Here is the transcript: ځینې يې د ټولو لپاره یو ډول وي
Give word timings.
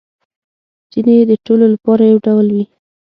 ځینې 0.91 1.13
يې 1.19 1.23
د 1.31 1.33
ټولو 1.45 1.65
لپاره 1.73 2.03
یو 2.11 2.17
ډول 2.27 2.47
وي 2.55 2.65